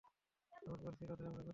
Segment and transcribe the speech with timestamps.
[0.53, 1.49] সে অনুরোধ করেছিল, তাই আমরা করেছি।